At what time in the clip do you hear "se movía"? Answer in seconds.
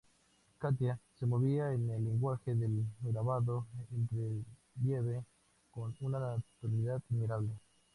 1.19-1.71